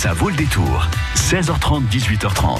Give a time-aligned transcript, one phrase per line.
[0.00, 0.88] Ça vaut le détour.
[1.14, 2.58] 16h30, 18h30.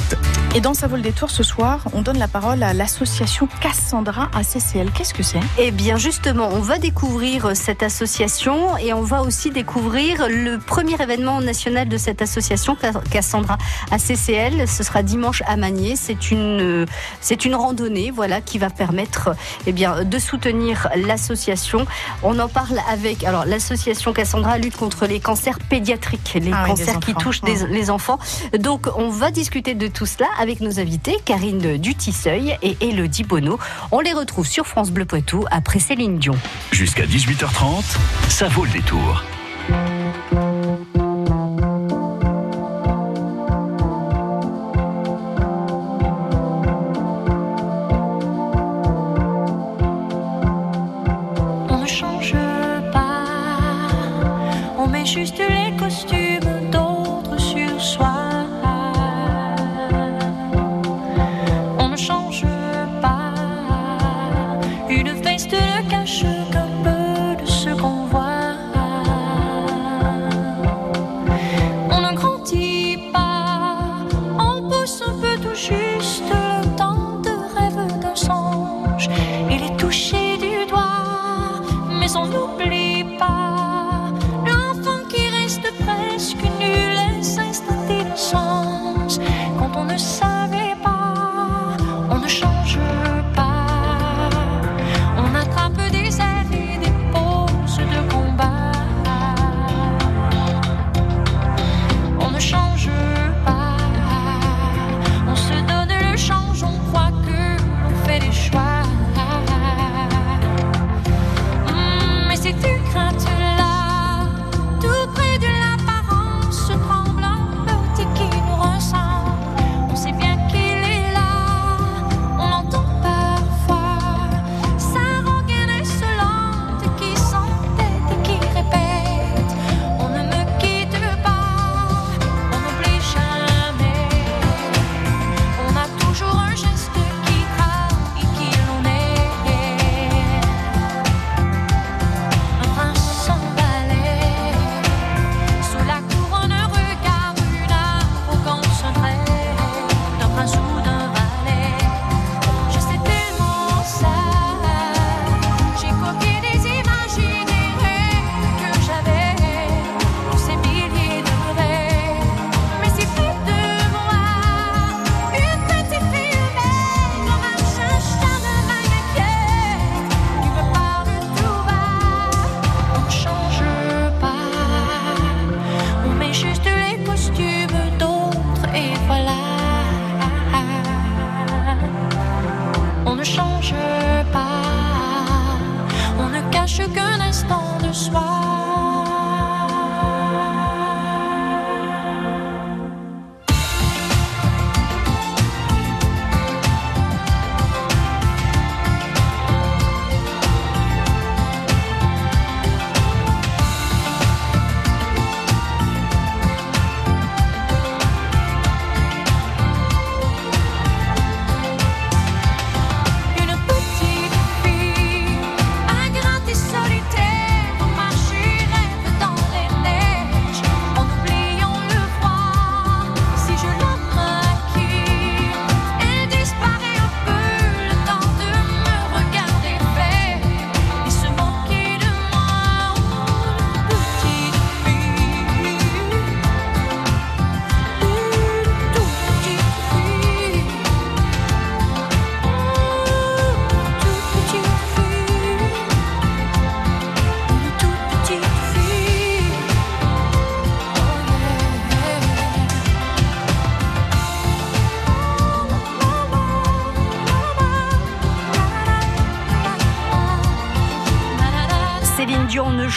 [0.54, 4.30] Et dans Ça vaut le détour ce soir, on donne la parole à l'association Cassandra
[4.35, 4.90] ACCL.
[4.93, 5.40] Qu'est-ce que c'est?
[5.58, 10.58] Eh bien, justement, on va découvrir euh, cette association et on va aussi découvrir le
[10.58, 12.76] premier événement national de cette association,
[13.11, 13.57] Cassandra
[13.91, 14.68] ACCL.
[14.68, 15.96] Ce sera dimanche à Magné.
[15.96, 16.86] C'est une, euh,
[17.22, 21.86] c'est une randonnée, voilà, qui va permettre, euh, eh bien, de soutenir l'association.
[22.22, 27.00] On en parle avec, alors, l'association Cassandra lutte contre les cancers pédiatriques, les ah cancers
[27.00, 27.66] qui touchent Mhm.
[27.70, 28.18] les enfants.
[28.58, 33.59] Donc, on va discuter de tout cela avec nos invités, Karine Dutisseuil et Elodie Bonneau.
[33.93, 36.37] On les retrouve sur France Bleu Poitou après Céline Dion.
[36.73, 37.85] Jusqu'à 18h30,
[38.29, 39.23] ça vaut le détour.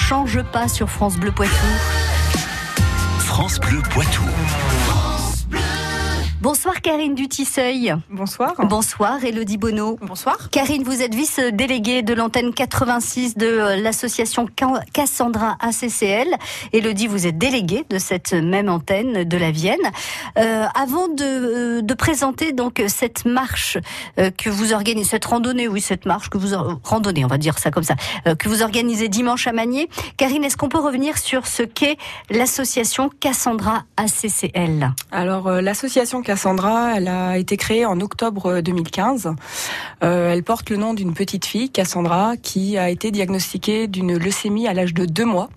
[0.03, 1.53] change pas sur France Bleu Poitou.
[3.19, 4.23] France Bleu Poitou.
[6.43, 7.95] Bonsoir Karine Dutisseuil.
[8.09, 8.55] Bonsoir.
[8.65, 9.97] Bonsoir Elodie Bonneau.
[10.01, 10.49] Bonsoir.
[10.51, 16.35] Karine, vous êtes vice-déléguée de l'antenne 86 de euh, l'association Ca- Cassandra ACCL.
[16.73, 19.79] Elodie, vous êtes déléguée de cette même antenne de la Vienne.
[20.37, 23.77] Euh, avant de, euh, de présenter donc cette marche
[24.37, 26.49] que vous organisez, cette randonnée, oui, cette marche que vous
[26.83, 27.95] randonnée, on va dire ça comme ça,
[28.37, 29.87] que vous organisez dimanche à Magné.
[30.17, 31.95] Karine, est-ce qu'on peut revenir sur ce qu'est
[32.29, 36.32] l'association Cassandra ACCL Alors l'association Cassandra,
[36.95, 39.33] elle a été créée en octobre 2015.
[40.03, 44.67] Euh, elle porte le nom d'une petite fille, Cassandra, qui a été diagnostiquée d'une leucémie
[44.67, 45.49] à l'âge de deux mois.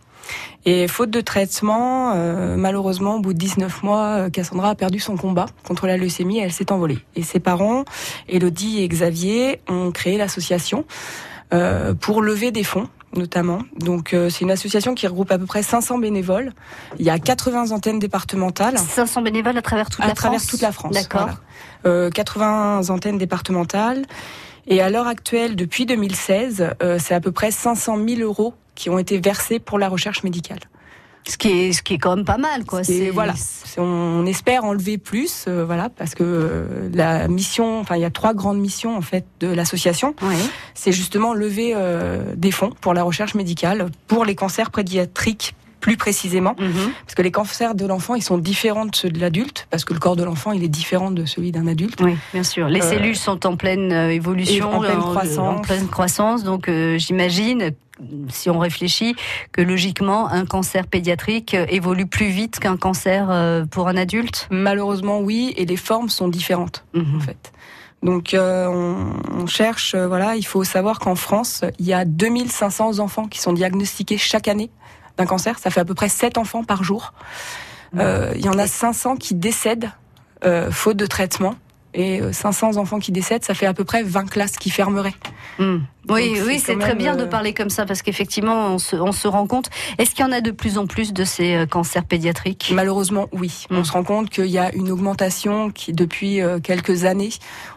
[0.65, 4.99] Et faute de traitement, euh, malheureusement, au bout de 19 mois, euh, Cassandra a perdu
[4.99, 6.99] son combat contre la leucémie et elle s'est envolée.
[7.15, 7.85] Et ses parents,
[8.29, 10.85] Elodie et Xavier, ont créé l'association
[11.55, 13.61] euh, pour lever des fonds notamment.
[13.79, 16.53] Donc euh, c'est une association qui regroupe à peu près 500 bénévoles.
[16.99, 20.51] Il y a 80 antennes départementales 500 bénévoles à travers toute à la travers France
[20.51, 20.93] toute la France.
[20.93, 21.23] D'accord.
[21.23, 21.37] voilà.
[21.87, 24.05] Euh, 80 antennes départementales.
[24.69, 28.91] Et à l'heure actuelle, depuis 2016, euh, c'est à peu près 500 000 euros qui
[28.91, 30.59] ont été versés pour la recherche médicale.
[31.29, 32.83] Ce qui est, ce qui est quand même pas mal, quoi.
[32.89, 37.97] Et voilà, C'est- on espère enlever plus, euh, voilà, parce que euh, la mission, enfin
[37.97, 40.37] il y a trois grandes missions en fait de l'association, Oui.
[40.75, 45.97] c'est justement lever euh, des fonds pour la recherche médicale, pour les cancers pédiatriques plus
[45.97, 46.55] précisément.
[46.59, 46.93] Mhm.
[47.05, 49.93] Parce que les cancers de l'enfant, ils sont différents de ceux de l'adulte, parce que
[49.95, 52.01] le corps de l'enfant, il est différent de celui d'un adulte.
[52.01, 52.69] Oui, bien sûr.
[52.69, 55.39] Les Euh, cellules sont en pleine euh, évolution, en pleine croissance.
[55.39, 56.45] en pleine croissance.
[56.45, 57.71] Donc, euh, j'imagine,
[58.29, 59.15] si on réfléchit,
[59.53, 64.49] que logiquement, un cancer pédiatrique évolue plus vite qu'un cancer pour un adulte?
[64.51, 67.17] Malheureusement, oui, et les formes sont différentes, Mhm.
[67.17, 67.53] en fait.
[68.03, 72.05] Donc, euh, on, on cherche, euh, voilà, il faut savoir qu'en France, il y a
[72.05, 74.71] 2500 enfants qui sont diagnostiqués chaque année
[75.17, 75.59] d'un cancer.
[75.59, 77.13] Ça fait à peu près 7 enfants par jour.
[77.97, 79.91] Euh, il y en a 500 qui décèdent
[80.45, 81.55] euh, faute de traitement.
[81.95, 85.15] Et euh, 500 enfants qui décèdent, ça fait à peu près 20 classes qui fermeraient.
[85.59, 85.79] Mm.
[86.09, 88.95] Oui, Donc, oui, c'est très bien de euh, parler comme ça parce qu'effectivement, on se,
[88.97, 89.71] on se rend compte.
[89.99, 92.71] Est-ce qu'il y en a de plus en plus de ces euh, cancers pédiatriques?
[92.73, 93.67] Malheureusement, oui.
[93.71, 93.77] Mm.
[93.79, 97.31] On se rend compte qu'il y a une augmentation qui, depuis euh, quelques années,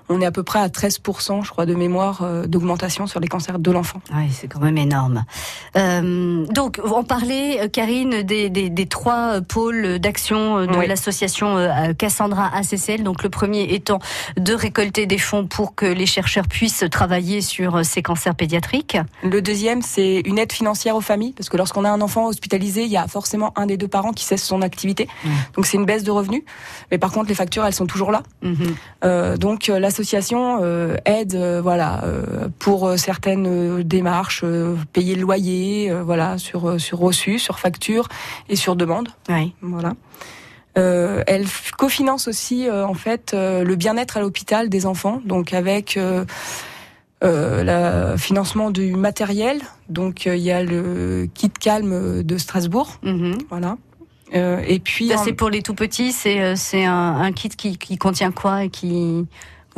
[0.09, 3.27] on est à peu près à 13%, je crois, de mémoire euh, d'augmentation sur les
[3.27, 4.01] cancers de l'enfant.
[4.15, 5.23] Oui, c'est quand même énorme.
[5.77, 10.87] Euh, donc, on parlait, euh, Karine, des, des, des trois euh, pôles d'action de Oui.
[10.87, 11.55] l'association
[11.97, 13.03] Cassandra ACCL.
[13.03, 13.99] Donc, le premier étant
[14.37, 18.97] de récolter des fonds pour que les chercheurs puissent travailler sur ces cancers pédiatriques.
[19.23, 22.83] Le deuxième, c'est une aide financière aux familles, parce que lorsqu'on a un enfant hospitalisé,
[22.83, 25.07] il y a forcément un des deux parents qui cesse son activité.
[25.55, 26.43] Donc c'est une baisse de revenus.
[26.91, 28.23] Mais par contre, les factures, elles sont toujours là.
[28.41, 28.55] Mhm.
[29.05, 34.45] Euh, donc euh, l'association euh, aide, euh, voilà, euh, pour certaines démarches,
[34.93, 38.07] payer le loyer, voilà, sur sur reçu, sur facture
[38.47, 39.09] et sur demande.
[39.27, 39.53] Oui.
[39.61, 39.93] Voilà.
[40.77, 41.45] Euh, elle
[41.77, 45.99] cofinance aussi euh, en fait euh, le bien-être à l'hôpital des enfants, donc avec
[47.21, 49.59] le financement du matériel.
[49.89, 53.37] Donc il y a le kit calme de Strasbourg, Mhm.
[53.49, 53.75] voilà.
[54.31, 56.11] Et puis en- c'est pour les tout petits.
[56.13, 59.25] C'est c'est un, un kit qui, qui contient quoi et qui.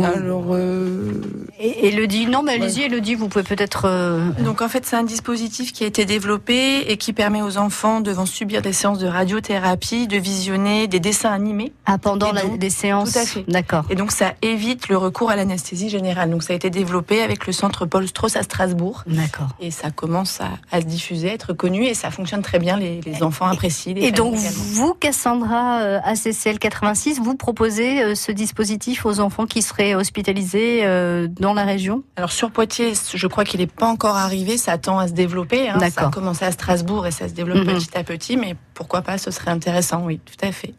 [0.04, 1.22] Alors euh,
[1.60, 3.16] Et, et le dit non, mais allez-y, le dit.
[3.16, 3.84] Vous pouvez peut-être.
[3.86, 7.58] euh, Donc en fait, c'est un dispositif qui a été développé et qui permet aux
[7.58, 11.74] enfants devant subir des séances de radiothérapie de visionner des dessins animés.
[11.86, 13.14] Ah, pendant la- des séances.
[13.14, 13.44] tout à fait.
[13.48, 13.86] D'accord.
[13.90, 16.30] Et donc ça évite le recours à l'anesthésie générale.
[16.30, 19.04] Donc ça a été développé avec le centre Paul Strauss à Strasbourg.
[19.08, 19.50] D'accord.
[19.60, 22.78] Et ça commence à, à se diffuser, à être connu et ça fonctionne très bien.
[22.78, 23.94] Les, les enfants apprécient.
[23.96, 24.50] les Et donc, également.
[24.74, 30.82] vous, Cassandra, euh, ACCL 86, vous proposez euh, ce dispositif aux enfants qui seraient hospitalisés
[30.86, 34.78] euh, dans la région Alors sur Poitiers, je crois qu'il n'est pas encore arrivé, ça
[34.78, 35.70] tend à se développer.
[35.70, 35.80] hein.
[35.90, 37.76] Ça a commencé à Strasbourg et ça se développe Mhm.
[37.76, 40.74] petit à petit, mais pourquoi pas, ce serait intéressant, oui, tout à fait.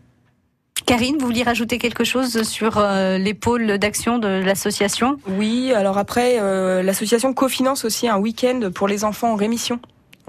[0.87, 5.17] Karine, vous vouliez rajouter quelque chose sur euh, les pôles d'action de l'association?
[5.29, 9.79] Oui, alors après euh, l'association cofinance aussi un week-end pour les enfants en rémission.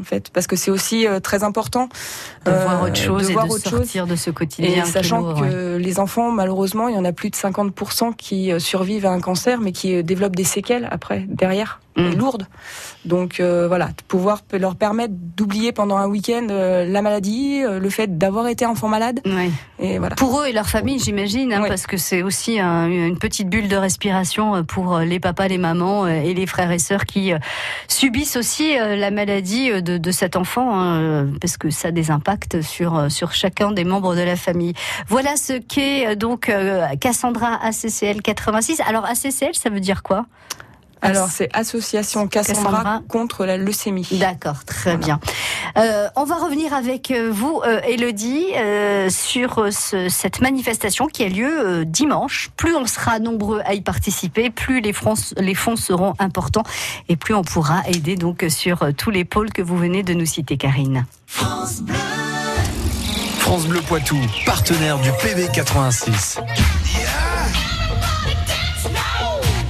[0.03, 1.87] En fait, parce que c'est aussi euh, très important
[2.43, 3.79] De euh, voir autre chose de et voir de autre chose.
[3.79, 4.83] sortir de ce quotidien.
[4.83, 5.79] Et sachant lourd, que ouais.
[5.81, 9.21] les enfants, malheureusement, il y en a plus de 50% qui euh, survivent à un
[9.21, 12.01] cancer, mais qui développent des séquelles après, derrière, Mm.
[12.11, 12.47] et lourdes.
[13.05, 17.79] Donc euh, voilà, de pouvoir leur permettre d'oublier pendant un week-end euh, la maladie, euh,
[17.79, 19.51] le fait d'avoir été enfant malade, Ouais.
[19.79, 20.15] et voilà.
[20.15, 23.67] Pour eux et leur famille, j'imagine, hein, parce que c'est aussi un- une petite bulle
[23.67, 27.31] de respiration pour les papas, les mamans et les frères et sœurs qui
[27.87, 32.61] subissent aussi la maladie de, de cet enfant, hein, parce que ça a des impacts
[32.61, 34.73] sur, sur chacun des membres de la famille.
[35.07, 36.51] Voilà ce qu'est donc
[37.01, 38.81] Cassandra ACCL 86.
[38.87, 40.25] Alors ACCL, ça veut dire quoi?
[41.03, 43.01] Alors, c'est Association Cassandra, Cassandra.
[43.09, 44.07] contre la leucémie.
[44.11, 45.19] D'accord, très bien.
[45.77, 51.23] Euh, on va revenir avec euh, vous, euh, Elodie, euh, sur ce- cette manifestation qui
[51.23, 51.49] a lieu
[51.81, 52.49] euh, dimanche.
[52.57, 56.63] Plus on sera nombreux à y participer, plus les fonds, les fonds seront importants
[57.09, 60.25] et plus on pourra aider donc sur tous les pôles que vous venez de nous
[60.25, 61.05] citer, Karine.
[63.39, 66.39] France Bleu Poitou, partenaire du PB86.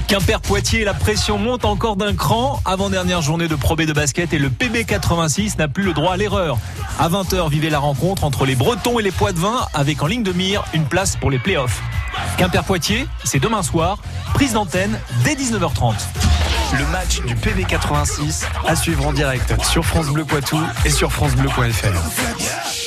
[0.07, 2.61] Quimper-Poitiers, la pression monte encore d'un cran.
[2.65, 6.57] Avant-dernière journée de Pro de basket et le PB86 n'a plus le droit à l'erreur.
[6.99, 10.31] À 20h, vivez la rencontre entre les Bretons et les Poitevins avec en ligne de
[10.31, 11.81] mire une place pour les playoffs.
[12.37, 13.97] Quimper-Poitiers, c'est demain soir.
[14.33, 15.93] Prise d'antenne dès 19h30.
[16.77, 22.82] Le match du PB86 à suivre en direct sur France Bleu Poitou et sur francebleu.fr.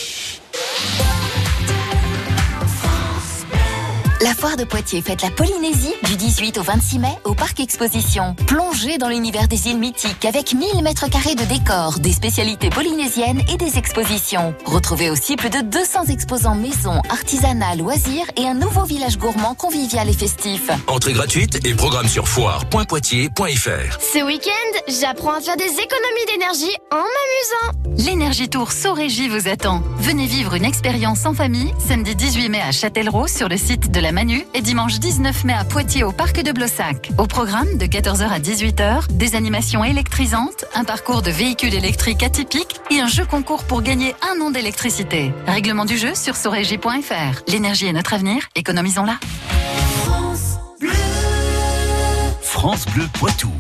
[4.26, 8.35] La foire de Poitiers fête la Polynésie du 18 au 26 mai au parc exposition.
[8.49, 13.40] Plongez dans l'univers des îles mythiques avec 1000 mètres carrés de décors, des spécialités polynésiennes
[13.49, 14.52] et des expositions.
[14.64, 20.09] Retrouvez aussi plus de 200 exposants maison, artisanat, loisirs et un nouveau village gourmand convivial
[20.09, 20.71] et festif.
[20.88, 24.00] Entrée gratuite et programme sur foire.poitiers.fr.
[24.00, 27.78] Ce week-end, j'apprends à faire des économies d'énergie en m'amusant.
[27.99, 29.85] L'Énergie Tour Sorégie vous attend.
[29.99, 34.00] Venez vivre une expérience en famille samedi 18 mai à Châtellerault sur le site de
[34.00, 37.11] la Manu et dimanche 19 mai à Poitiers au parc de Blossac.
[37.18, 42.80] Au programme de 14h à 18h, des animations électrisantes, un parcours de véhicules électriques atypiques
[42.90, 45.35] et un jeu concours pour gagner un an d'électricité.
[45.46, 47.42] Règlement du jeu sur sorégie.fr.
[47.46, 49.18] L'énergie est notre avenir, économisons-la.
[52.40, 53.50] France Bleu Poitou.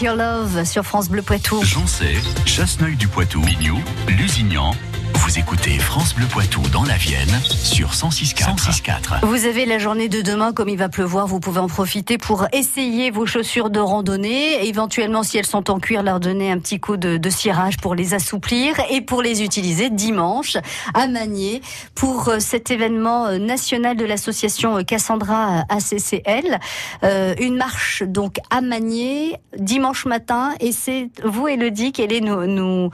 [0.00, 1.62] Your Love sur France Bleu Poitou.
[1.62, 2.14] J'en sais,
[2.46, 3.78] Chasseneuil du Poitou, Bignou,
[4.08, 4.74] Lusignan.
[5.22, 8.56] Vous écoutez France Bleu Poitou dans la Vienne sur 106.4.
[8.56, 9.26] 106.4.
[9.26, 12.46] Vous avez la journée de demain, comme il va pleuvoir, vous pouvez en profiter pour
[12.52, 14.66] essayer vos chaussures de randonnée.
[14.66, 17.94] Éventuellement, si elles sont en cuir, leur donner un petit coup de, de cirage pour
[17.94, 20.56] les assouplir et pour les utiliser dimanche
[20.94, 21.60] à Magné
[21.94, 26.58] pour euh, cet événement euh, national de l'association euh, Cassandra ACCL.
[27.04, 32.46] Euh, une marche donc à Magné dimanche matin et c'est vous, Elodie, qui allez nous,
[32.46, 32.90] nous,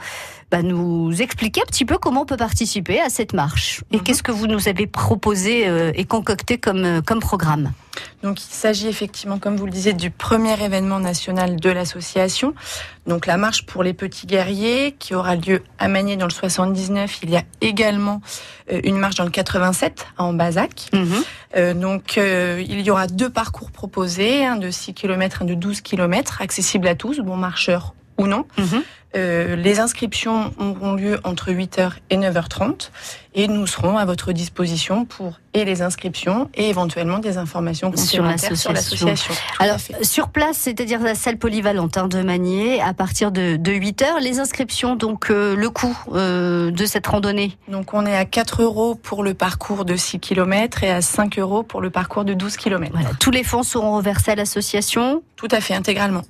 [0.51, 4.23] bah, nous expliquer un petit peu comment on peut participer à cette marche et qu'est-ce
[4.23, 7.71] que vous nous avez proposé euh, et concocté comme, euh, comme programme.
[8.23, 12.53] Donc il s'agit effectivement, comme vous le disiez, du premier événement national de l'association.
[13.05, 17.19] Donc la marche pour les petits guerriers qui aura lieu à Magné dans le 79.
[17.23, 18.21] Il y a également
[18.71, 20.89] euh, une marche dans le 87 à Ambazac.
[21.55, 25.53] Euh, donc euh, il y aura deux parcours proposés, un de 6 km, un de
[25.53, 28.45] 12 km, accessibles à tous, bon marcheurs ou non.
[29.15, 32.89] Euh, les inscriptions auront lieu entre 8h et 9h30
[33.35, 38.57] et nous serons à votre disposition pour et les inscriptions et éventuellement des informations complémentaires
[38.57, 39.33] sur l'association.
[39.59, 44.01] Alors, sur place, c'est-à-dire la salle polyvalente hein, de Magné, à partir de, de 8
[44.03, 48.25] heures, les inscriptions, donc euh, le coût euh, de cette randonnée Donc on est à
[48.25, 52.25] 4 euros pour le parcours de 6 km et à 5 euros pour le parcours
[52.25, 52.91] de 12 km.
[52.93, 56.23] Voilà, tous les fonds seront reversés à l'association Tout à fait, intégralement.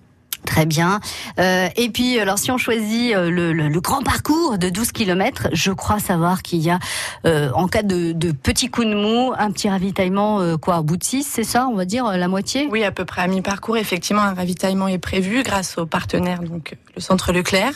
[0.47, 1.01] Très bien.
[1.39, 4.93] Euh, et puis, alors, si on choisit euh, le, le- le grand parcours de 12
[4.93, 6.79] km, je crois savoir qu'il y a,
[7.25, 10.83] euh, en cas de, de petit coup de mou, un petit ravitaillement, euh, quoi, au
[10.83, 12.69] bout de 6, c'est ça, on va dire, euh, la moitié?
[12.71, 16.77] Oui, à peu près à mi-parcours, effectivement, un ravitaillement est prévu grâce au partenaire, donc
[16.95, 17.73] le centre Leclerc,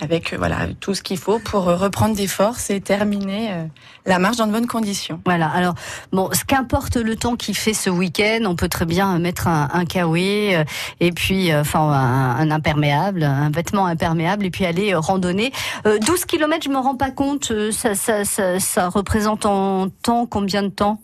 [0.00, 3.64] avec euh, voilà tout ce qu'il faut pour reprendre des forces et terminer euh,
[4.06, 5.20] la marche dans de bonnes conditions.
[5.24, 5.48] Voilà.
[5.48, 5.74] Alors,
[6.12, 9.68] bon, ce qu'importe le temps qu'il fait ce week-end, on peut très bien mettre un,
[9.72, 10.64] un kawaii euh,
[11.00, 15.52] et puis, enfin, un, un imperméable, un vêtement imperméable et puis aller euh, randonner.
[15.86, 19.88] Euh, 12 km, je me rends pas compte, euh, ça, ça, ça, ça représente en
[19.88, 21.00] temps combien de temps?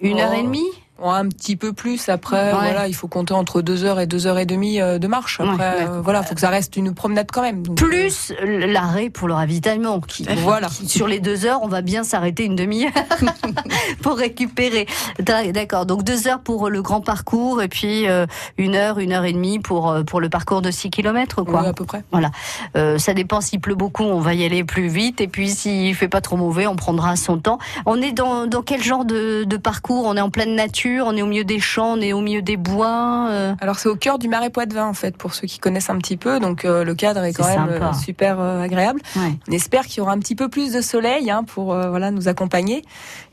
[0.00, 0.58] Une heure et demie?
[0.58, 2.08] Ouais, un petit peu plus.
[2.08, 2.50] Après, Ouais.
[2.52, 5.40] voilà, il faut compter entre deux heures et deux heures et demie euh, de marche.
[5.40, 7.62] Après, Ouais, euh, voilà, faut que ça reste une promenade quand même.
[7.66, 10.00] Donc, Plus l'arrêt pour le ravitaillement.
[10.00, 10.68] Qui, Voilà.
[10.68, 12.92] qui, sur les deux heures, on va bien s'arrêter une demi-heure
[14.02, 14.86] pour récupérer.
[15.18, 15.86] D'a- D'accord.
[15.86, 18.26] Donc deux heures pour le grand parcours et puis euh,
[18.58, 21.62] une heure, une heure et demie pour pour le parcours de 6 km, quoi.
[21.62, 22.02] Oui, à peu près.
[22.12, 22.30] Voilà.
[22.76, 25.20] Euh, ça dépend s'il pleut beaucoup, on va y aller plus vite.
[25.20, 27.58] Et puis s'il fait pas trop mauvais, on prendra son temps.
[27.86, 30.04] On est dans, dans quel genre de, de parcours?
[30.06, 32.42] On est en pleine nature, on est au milieu des champs, on est au milieu
[32.42, 33.28] des bois.
[33.30, 35.98] euh, Alors c'est au cœur du Marais Poitevin en fait, pour ceux qui connaissent un
[35.98, 36.40] petit peu.
[36.40, 37.86] Donc euh, le cadre est quand C'est même sympa.
[37.90, 39.00] euh, super euh, agréable.
[39.16, 39.32] Ouais.
[39.48, 42.10] On espère qu'il y aura un petit peu plus de soleil hein, pour euh, voilà
[42.10, 42.82] nous accompagner.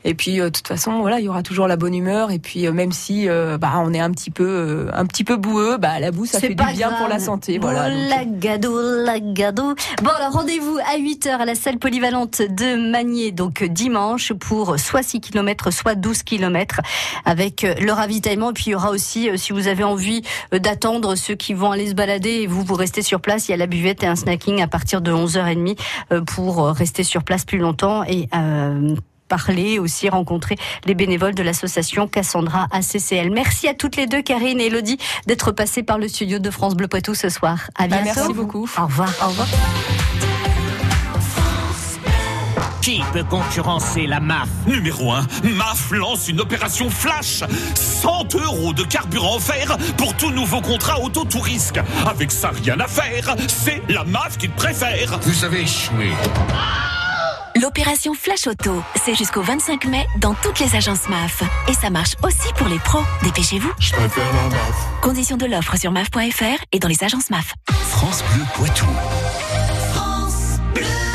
[0.04, 2.30] Et puis de toute façon voilà, il y aura toujours la bonne humeur.
[2.30, 3.26] Et puis même si
[3.60, 6.48] bah on est un petit peu un petit peu boueux, bah la boue ça fait
[6.48, 6.98] du bien grave.
[6.98, 7.58] pour la santé.
[7.58, 7.88] Voilà.
[7.90, 9.74] donc, la gado, la gado.
[10.02, 15.02] Bon, alors rendez-vous à 8h à la salle polyvalente de Magné, donc dimanche, pour soit
[15.02, 16.80] 6 km, soit 12 km,
[17.24, 18.50] avec euh, le ravitaillement.
[18.50, 21.54] Et puis il y aura aussi, euh, si vous avez envie euh, d'attendre ceux qui
[21.54, 24.02] vont aller se balader et vous, vous restez sur place, il y a la buvette
[24.02, 25.78] et un snacking à partir de 11h30
[26.12, 28.94] euh, pour rester sur place plus longtemps et euh,
[29.28, 33.30] parler aussi, rencontrer les bénévoles de l'association Cassandra ACCL.
[33.30, 36.74] Merci à toutes les deux, Karine et Elodie, d'être passées par le studio de France
[36.74, 37.70] Bleu Poitou ce soir.
[37.76, 38.20] À bah, bientôt.
[38.20, 38.68] merci beaucoup.
[38.78, 39.10] Au revoir.
[39.22, 39.48] Au revoir.
[42.82, 47.44] Qui peut concurrencer la MAF Numéro 1, MAF lance une opération flash
[47.76, 51.78] 100 euros de carburant offert pour tout nouveau contrat auto tout risque.
[52.04, 53.36] Avec ça, rien à faire.
[53.46, 55.20] C'est la MAF qui te préfère.
[55.22, 56.10] Vous avez échoué.
[57.60, 61.44] L'opération Flash Auto, c'est jusqu'au 25 mai dans toutes les agences MAF.
[61.68, 63.02] Et ça marche aussi pour les pros.
[63.22, 63.70] Dépêchez-vous.
[63.78, 65.00] Je préfère la MAF.
[65.02, 67.54] Conditions de l'offre sur MAF.fr et dans les agences MAF.
[67.90, 68.86] France Bleu Poitou.